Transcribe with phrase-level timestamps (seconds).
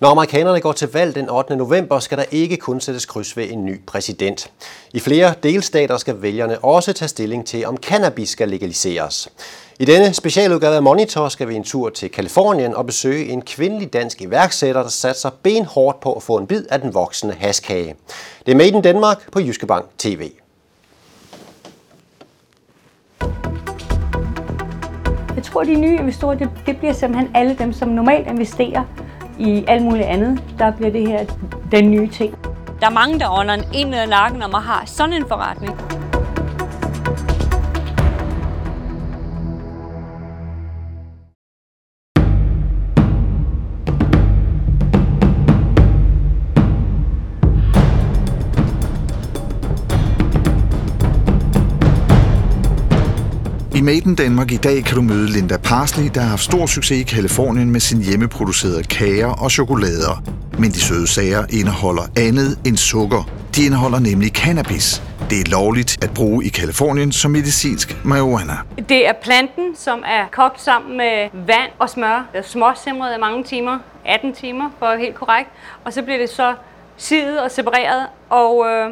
[0.00, 1.56] Når amerikanerne går til valg den 8.
[1.56, 4.52] november, skal der ikke kun sættes kryds ved en ny præsident.
[4.92, 9.28] I flere delstater skal vælgerne også tage stilling til, om cannabis skal legaliseres.
[9.80, 13.92] I denne specialudgave af Monitor skal vi en tur til Kalifornien og besøge en kvindelig
[13.92, 17.94] dansk iværksætter, der satser benhårdt på at få en bid af den voksende haskage.
[18.46, 20.30] Det er Made in Danmark på Jyske Bank TV.
[25.36, 28.84] Jeg tror, de nye investorer, det, det bliver simpelthen alle dem, som normalt investerer
[29.40, 30.42] i alt muligt andet.
[30.58, 31.24] Der bliver det her
[31.72, 32.38] den nye ting.
[32.80, 35.99] Der er mange, der ånder en i nakken, når man har sådan en forretning.
[53.80, 57.00] I Maiden Danmark i dag kan du møde Linda Parsley, der har haft stor succes
[57.00, 60.22] i Kalifornien med sin hjemmeproducerede kager og chokolader.
[60.58, 63.30] Men de søde sager indeholder andet end sukker.
[63.56, 65.02] De indeholder nemlig cannabis.
[65.30, 68.56] Det er lovligt at bruge i Kalifornien som medicinsk marijuana.
[68.88, 72.28] Det er planten, som er kogt sammen med vand og smør.
[72.32, 75.50] Det er småsimret i mange timer, 18 timer for helt korrekt.
[75.84, 76.54] Og så bliver det så
[76.96, 78.90] sidet og separeret, og øh,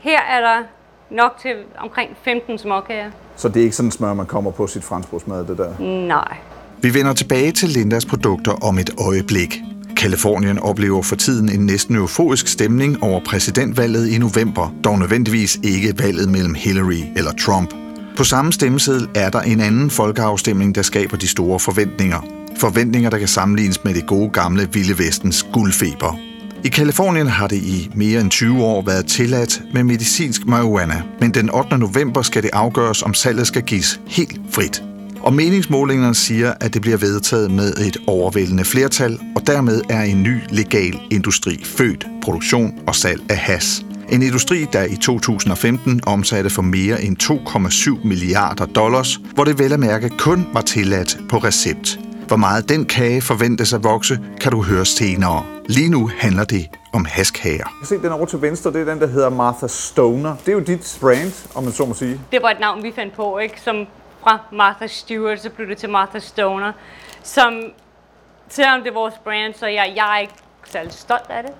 [0.00, 0.62] her er der
[1.10, 3.10] nok til omkring 15 småkager.
[3.36, 5.78] Så det er ikke sådan smør, man kommer på sit franskbrødsmad, det der?
[6.06, 6.36] Nej.
[6.82, 9.58] Vi vender tilbage til Lindas produkter om et øjeblik.
[9.96, 15.94] Kalifornien oplever for tiden en næsten euforisk stemning over præsidentvalget i november, dog nødvendigvis ikke
[15.98, 17.74] valget mellem Hillary eller Trump.
[18.16, 22.20] På samme stemmeseddel er der en anden folkeafstemning, der skaber de store forventninger.
[22.56, 26.29] Forventninger, der kan sammenlignes med det gode gamle Vilde Vestens guldfeber.
[26.64, 31.34] I Kalifornien har det i mere end 20 år været tilladt med medicinsk marihuana, men
[31.34, 31.78] den 8.
[31.78, 34.82] november skal det afgøres, om salget skal gives helt frit.
[35.20, 40.22] Og meningsmålingerne siger, at det bliver vedtaget med et overvældende flertal, og dermed er en
[40.22, 43.84] ny legal industri født, produktion og salg af has.
[44.08, 47.22] En industri, der i 2015 omsatte for mere end
[48.02, 51.98] 2,7 milliarder dollars, hvor det vel at mærke kun var tilladt på recept.
[52.30, 55.46] Hvor meget den kage forventes at vokse, kan du høre senere.
[55.66, 57.76] Lige nu handler det om haskager.
[57.80, 60.36] Jeg se den over til venstre, det er den, der hedder Martha Stoner.
[60.36, 62.20] Det er jo dit brand, om man så må sige.
[62.32, 63.60] Det var et navn, vi fandt på, ikke?
[63.60, 63.86] Som
[64.22, 66.72] fra Martha Stewart, så blev det til Martha Stoner.
[67.22, 67.62] Som,
[68.48, 71.52] selvom det er vores brand, så jeg, jeg er ikke særlig stolt af det.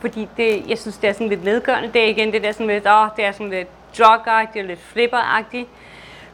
[0.00, 1.90] Fordi det, jeg synes, det er sådan lidt nedgørende.
[1.92, 3.68] Det er igen det der sådan lidt, åh, det er sådan lidt
[3.98, 5.66] drug-agtigt, lidt flipper-agtigt.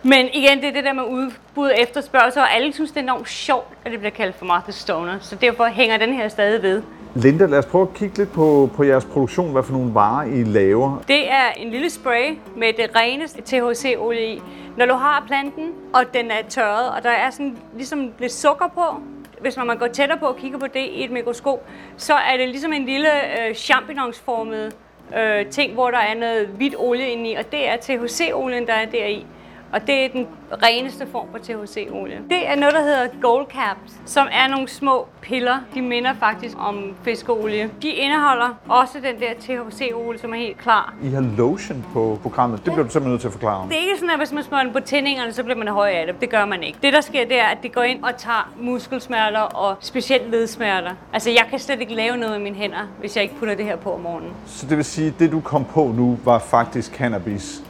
[0.03, 3.03] Men igen, det er det der med udbud og efterspørgsel, og alle synes, det er
[3.03, 5.19] enormt sjovt, at det bliver kaldt for Martha Stoner.
[5.20, 6.82] Så derfor hænger den her stadig ved.
[7.14, 9.53] Linda, lad os prøve at kigge lidt på, på jeres produktion.
[9.53, 11.03] Hvad for nogle varer I laver?
[11.08, 14.42] Det er en lille spray med det reneste THC-olie i.
[14.76, 18.69] Når du har planten, og den er tørret, og der er sådan ligesom lidt sukker
[18.75, 19.00] på,
[19.41, 21.66] hvis når man går tættere på og kigger på det i et mikroskop,
[21.97, 23.08] så er det ligesom en lille
[23.48, 24.75] øh, champignonsformet
[25.19, 28.72] øh, ting, hvor der er noget hvidt olie inde i, og det er THC-olien, der
[28.72, 29.26] er deri.
[29.72, 30.26] Og det er den
[30.62, 32.18] reneste form for THC-olie.
[32.30, 35.56] Det er noget, der hedder Gold Caps, som er nogle små piller.
[35.74, 37.70] De minder faktisk om fiskeolie.
[37.82, 40.94] De indeholder også den der THC-olie, som er helt klar.
[41.02, 42.64] I har lotion på programmet.
[42.64, 43.68] Det bliver du simpelthen nødt til at forklare om.
[43.68, 45.90] Det er ikke sådan, at hvis man smører den på tændingerne, så bliver man høj
[45.90, 46.20] af det.
[46.20, 46.78] Det gør man ikke.
[46.82, 50.90] Det, der sker, det er, at det går ind og tager muskelsmerter og specielt ledsmerter.
[51.12, 53.64] Altså, jeg kan slet ikke lave noget med mine hænder, hvis jeg ikke putter det
[53.64, 54.30] her på om morgenen.
[54.46, 57.62] Så det vil sige, at det du kom på nu, var faktisk cannabis,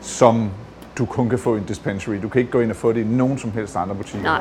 [0.00, 0.50] som
[0.98, 2.14] du kun kan få i en dispensary.
[2.22, 4.28] Du kan ikke gå ind og få det i nogen som helst andre butikker.
[4.28, 4.40] Nej.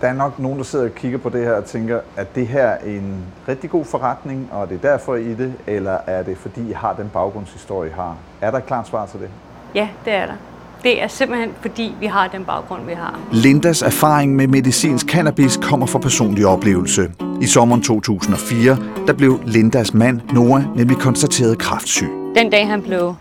[0.00, 2.46] Der er nok nogen, der sidder og kigger på det her og tænker, at det
[2.46, 3.16] her er en
[3.48, 6.92] rigtig god forretning, og det er derfor I det, eller er det fordi I har
[6.92, 8.16] den baggrundshistorie, I har?
[8.40, 9.28] Er der et klart svar til det?
[9.74, 10.34] Ja, det er der.
[10.82, 13.20] Det er simpelthen fordi, vi har den baggrund, vi har.
[13.32, 17.12] Lindas erfaring med medicinsk cannabis kommer fra personlig oplevelse.
[17.42, 22.08] I sommeren 2004, der blev Lindas mand, Noah, nemlig konstateret kræftsyg.
[22.36, 23.14] Den dag, han blev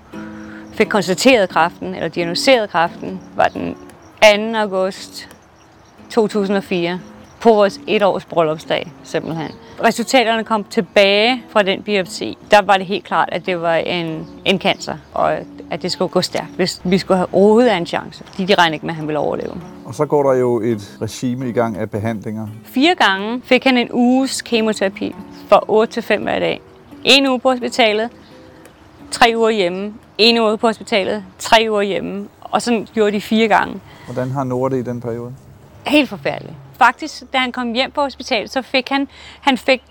[0.75, 3.75] fik konstateret kræften, eller diagnoseret kræften, var den
[4.53, 4.57] 2.
[4.59, 5.29] august
[6.09, 6.99] 2004
[7.39, 9.51] på vores etårs bryllupsdag, simpelthen.
[9.83, 12.37] Resultaterne kom tilbage fra den biopsi.
[12.51, 15.33] Der var det helt klart, at det var en, en cancer, og
[15.71, 18.23] at det skulle gå stærkt, hvis vi skulle have overhovedet en chance.
[18.37, 19.61] De, de regnede ikke med, at han ville overleve.
[19.85, 22.47] Og så går der jo et regime i gang af behandlinger.
[22.63, 25.15] Fire gange fik han en uges kemoterapi
[25.49, 26.61] fra 8 til 5 hver dag.
[27.03, 28.09] En uge på hospitalet,
[29.15, 33.47] tre uger hjemme, en uge på hospitalet, tre uger hjemme, og sådan gjorde de fire
[33.47, 33.81] gange.
[34.05, 35.33] Hvordan har Nora det i den periode?
[35.87, 36.55] Helt forfærdeligt.
[36.77, 39.07] Faktisk, da han kom hjem på hospitalet, så fik han,
[39.41, 39.81] han fik,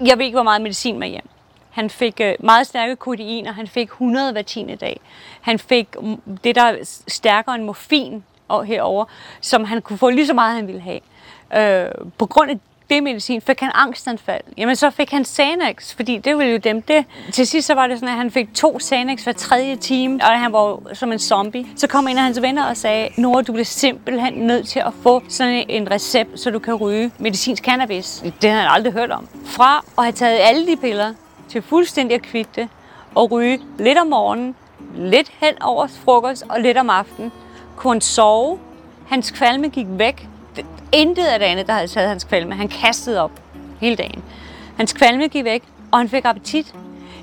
[0.00, 1.28] jeg ved ikke, hvor meget medicin med hjem.
[1.70, 5.00] Han fik øh, meget stærke kodein, og han fik 100 hver tiende dag.
[5.40, 5.88] Han fik
[6.44, 6.76] det, der er
[7.08, 8.24] stærkere end morfin
[8.66, 9.04] herover,
[9.40, 11.00] som han kunne få lige så meget, han ville have.
[11.56, 12.58] Øh, på grund af
[12.94, 14.40] det medicin, fik han angstanfald.
[14.56, 17.04] Jamen så fik han Xanax, fordi det ville jo dem det.
[17.32, 20.40] Til sidst så var det sådan, at han fik to Xanax hver tredje time, og
[20.40, 21.66] han var som en zombie.
[21.76, 24.92] Så kom en af hans venner og sagde, Nora, du bliver simpelthen nødt til at
[25.02, 28.24] få sådan en recept, så du kan ryge medicinsk cannabis.
[28.42, 29.28] Det havde han aldrig hørt om.
[29.44, 31.14] Fra at have taget alle de piller
[31.48, 32.68] til fuldstændig at kvitte
[33.14, 34.54] og ryge lidt om morgenen,
[34.96, 37.32] lidt hen over frokost og lidt om aftenen,
[37.76, 38.58] kunne han sove.
[39.06, 40.28] Hans kvalme gik væk.
[40.92, 42.54] Intet af det andet, der havde taget hans kvalme.
[42.54, 43.30] Han kastede op
[43.80, 44.22] hele dagen.
[44.76, 45.62] Hans kvalme gik væk,
[45.92, 46.74] og han fik appetit.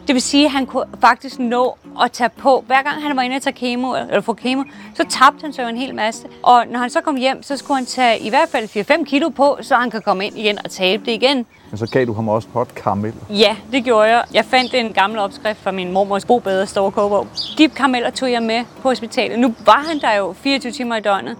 [0.07, 2.63] Det vil sige, at han kunne faktisk nå at tage på.
[2.67, 4.63] Hver gang han var inde og tage kemo, eller få kemo,
[4.95, 6.27] så tabte han jo en hel masse.
[6.43, 9.29] Og når han så kom hjem, så skulle han tage i hvert fald 4-5 kilo
[9.29, 11.45] på, så han kan komme ind igen og tabe det igen.
[11.69, 13.13] Men så gav du ham også hot karamel.
[13.29, 14.23] Ja, det gjorde jeg.
[14.33, 17.27] Jeg fandt en gammel opskrift fra min mormors bobedre store kogebog.
[17.57, 19.39] De karameller tog jeg med på hospitalet.
[19.39, 21.37] Nu var han der jo 24 timer i døgnet.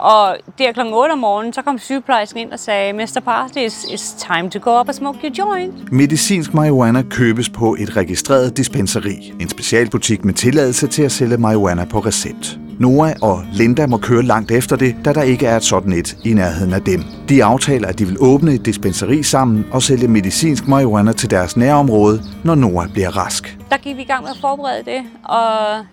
[0.00, 0.80] Og der kl.
[0.80, 3.20] 8 om morgenen, så kom sygeplejersken ind og sagde, Mr.
[3.24, 5.92] Parsley, it's, it's time to go up and smoke your joint.
[5.92, 11.84] Medicinsk marihuana købes på et registreret dispenseri, en specialbutik med tilladelse til at sælge marihuana
[11.84, 12.58] på recept.
[12.80, 16.16] Noah og Linda må køre langt efter det, da der ikke er et sådan et
[16.24, 17.02] i nærheden af dem.
[17.28, 21.56] De aftaler, at de vil åbne et dispenseri sammen og sælge medicinsk marihuana til deres
[21.56, 23.58] nærområde, når Noah bliver rask.
[23.70, 25.44] Der gik vi i gang med at forberede det, og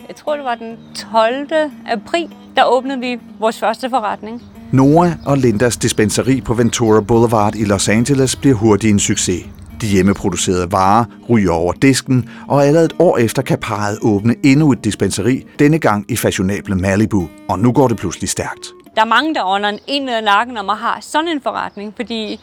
[0.07, 0.77] jeg tror, det var den
[1.12, 1.48] 12.
[1.88, 4.44] april, der åbnede vi vores første forretning.
[4.71, 9.45] Noah og Lindas dispenseri på Ventura Boulevard i Los Angeles bliver hurtigt en succes.
[9.81, 14.71] De hjemmeproducerede varer ryger over disken, og allerede et år efter kan parret åbne endnu
[14.71, 17.30] et dispenseri, denne gang i fashionable Malibu.
[17.50, 18.68] Og nu går det pludselig stærkt.
[18.95, 22.39] Der er mange, der ånder en af nakken om at have sådan en forretning, fordi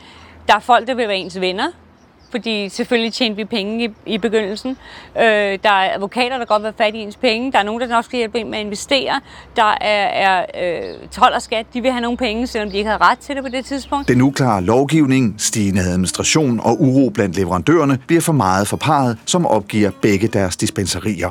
[0.49, 1.67] der er folk, der vil være ens venner,
[2.34, 4.70] fordi selvfølgelig tjente vi penge i, i begyndelsen.
[5.19, 7.52] Øh, der er advokater, der godt vil have fat i ens penge.
[7.52, 9.20] Der er nogen, der også skal hjælpe en med at investere.
[9.56, 12.90] Der er, er øh, told og skat, de vil have nogle penge, selvom de ikke
[12.90, 14.08] havde ret til det på det tidspunkt.
[14.08, 19.46] Den uklare lovgivning, stigende administration og uro blandt leverandørerne bliver for meget for parret, som
[19.46, 21.31] opgiver begge deres dispenserier.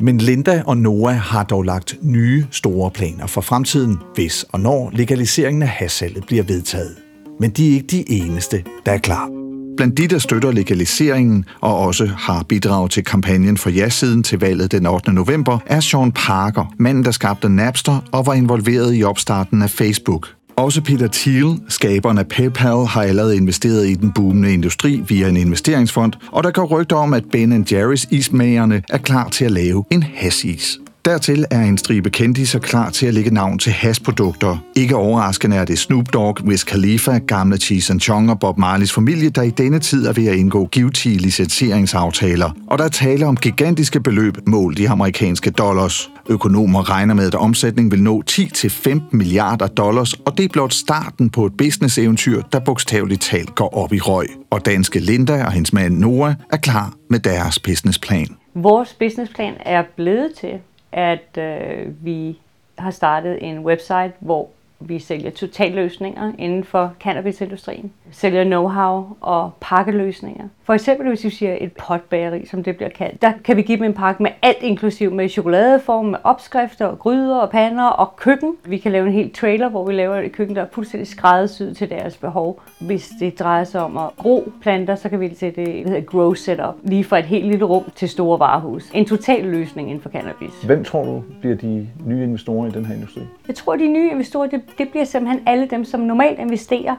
[0.00, 4.90] Men Linda og Noah har dog lagt nye store planer for fremtiden, hvis og når
[4.92, 6.96] legaliseringen af hassalget bliver vedtaget.
[7.40, 9.51] Men de er ikke de eneste, der er klar.
[9.76, 14.72] Blandt de, der støtter legaliseringen og også har bidraget til kampagnen for ja-siden til valget
[14.72, 15.12] den 8.
[15.12, 20.28] november, er Sean Parker, manden, der skabte Napster og var involveret i opstarten af Facebook.
[20.56, 25.36] Også Peter Thiel, skaberen af PayPal, har allerede investeret i den boomende industri via en
[25.36, 29.84] investeringsfond, og der går rygter om, at Ben Jerry's ismagerne er klar til at lave
[29.90, 30.78] en hasis.
[31.04, 34.58] Dertil er en stribe kendiser klar til at lægge navn til hasprodukter.
[34.76, 39.30] Ikke overraskende er det Snoop Dogg, Wiz Khalifa, gamle Cheese Chong og Bob Marleys familie,
[39.30, 42.50] der i denne tid er ved at indgå givetige licenseringsaftaler.
[42.66, 46.10] Og der taler om gigantiske beløb målt i amerikanske dollars.
[46.28, 51.30] Økonomer regner med, at omsætningen vil nå 10-15 milliarder dollars, og det er blot starten
[51.30, 54.26] på et business-eventyr, der bogstaveligt talt går op i røg.
[54.50, 58.28] Og danske Linda og hendes mand Noah er klar med deres businessplan.
[58.54, 60.52] Vores businessplan er blevet til
[60.92, 62.38] at øh, vi
[62.78, 64.48] har startet en website, hvor
[64.88, 67.92] vi sælger totalløsninger inden for cannabisindustrien.
[68.10, 70.44] Sælger know-how og pakkeløsninger.
[70.64, 73.78] For eksempel hvis vi siger et potbageri, som det bliver kaldt, der kan vi give
[73.78, 78.16] dem en pakke med alt inklusiv med chokoladeform, med opskrifter og gryder og pander og
[78.16, 78.56] køkken.
[78.64, 81.76] Vi kan lave en helt trailer, hvor vi laver et køkken, der er fuldstændig skræddersyet
[81.76, 82.60] til deres behov.
[82.80, 86.00] Hvis det drejer sig om at gro planter, så kan vi sætte det, det hedder
[86.00, 88.90] grow setup, lige fra et helt lille rum til store varehus.
[88.94, 90.62] En total løsning inden for cannabis.
[90.66, 93.22] Hvem tror du bliver de nye investorer i den her industri?
[93.48, 96.96] Jeg tror, de nye investorer, det, det bliver simpelthen alle dem, som normalt investerer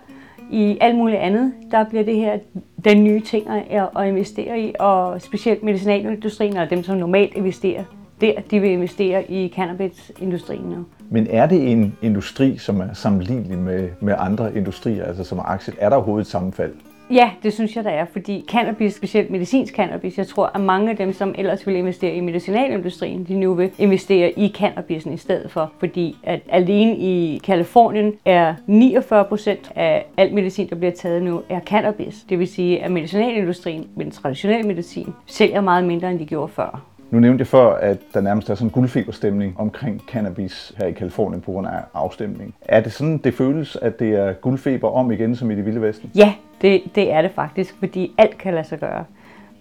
[0.51, 1.53] i alt muligt andet.
[1.71, 2.39] Der bliver det her
[2.85, 7.83] den nye ting at, at investere i, og specielt medicinalindustrien og dem, som normalt investerer
[8.21, 10.85] der, de vil investere i cannabisindustrien nu.
[11.09, 15.75] Men er det en industri, som er sammenlignelig med, med andre industrier, altså som aktier?
[15.79, 16.73] Er der overhovedet et sammenfald?
[17.13, 20.89] Ja, det synes jeg, der er, fordi cannabis, specielt medicinsk cannabis, jeg tror, at mange
[20.89, 25.17] af dem, som ellers ville investere i medicinalindustrien, de nu vil investere i cannabisen i
[25.17, 30.91] stedet for, fordi at alene i Kalifornien er 49 procent af al medicin, der bliver
[30.91, 32.25] taget nu, er cannabis.
[32.29, 36.47] Det vil sige, at medicinalindustrien, med den traditionelle medicin, sælger meget mindre, end de gjorde
[36.47, 36.92] før.
[37.13, 40.91] Nu nævnte jeg før, at der nærmest er sådan en guldfeberstemning omkring cannabis her i
[40.91, 42.55] Kalifornien på grund af afstemning.
[42.61, 45.81] Er det sådan, det føles, at det er guldfeber om igen, som i det vilde
[45.81, 46.11] vesten?
[46.15, 49.05] Ja, det, det er det faktisk, fordi alt kan lade sig gøre.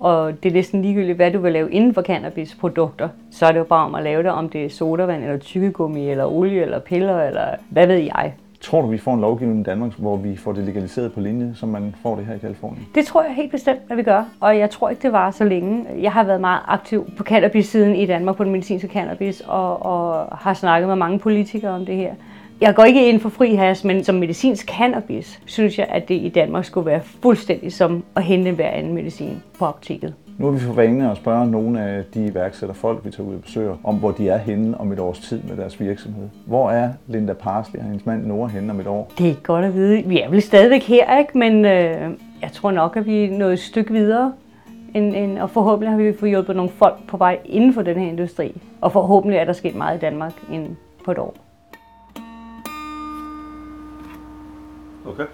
[0.00, 3.08] Og det er næsten ligegyldigt, hvad du vil lave inden for cannabisprodukter.
[3.30, 6.10] Så er det jo bare om at lave det, om det er sodavand, eller tykkegummi,
[6.10, 8.34] eller olie, eller piller, eller hvad ved jeg.
[8.62, 11.52] Tror du, vi får en lovgivning i Danmark, hvor vi får det legaliseret på linje,
[11.54, 12.88] som man får det her i Kalifornien?
[12.94, 14.24] Det tror jeg helt bestemt, at vi gør.
[14.40, 15.86] Og jeg tror ikke, det var så længe.
[16.00, 20.26] Jeg har været meget aktiv på cannabis-siden i Danmark, på den medicinske cannabis, og, og
[20.38, 22.14] har snakket med mange politikere om det her.
[22.60, 26.14] Jeg går ikke ind for fri has, men som medicinsk cannabis, synes jeg, at det
[26.14, 30.14] i Danmark skulle være fuldstændig som at hente hver anden medicin på apoteket.
[30.38, 33.40] Nu har vi for vane at spørge nogle af de iværksætterfolk, vi tager ud og
[33.40, 36.28] besøger, om hvor de er henne om et års tid med deres virksomhed.
[36.46, 39.12] Hvor er Linda Parsley og hendes mand Nora henne om et år?
[39.18, 40.02] Det er godt at vide.
[40.02, 41.38] Vi er vel stadigvæk her, ikke?
[41.38, 42.10] men øh,
[42.42, 44.32] jeg tror nok, at vi er nået et stykke videre.
[44.94, 47.98] End, end, og forhåbentlig har vi fået hjulpet nogle folk på vej inden for den
[47.98, 48.62] her industri.
[48.80, 51.36] Og forhåbentlig er der sket meget i Danmark inden på et år.
[55.06, 55.24] Okay.